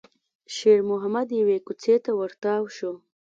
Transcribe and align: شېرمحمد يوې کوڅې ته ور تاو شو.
شېرمحمد 0.55 1.27
يوې 1.39 1.57
کوڅې 1.65 1.95
ته 2.05 2.11
ور 2.19 2.31
تاو 2.43 2.63
شو. 2.75 2.91